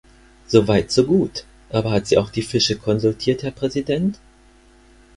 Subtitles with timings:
[0.47, 4.17] So weit so gut, aber hat sie auch die Fische konsultiert, Herr Präsident?!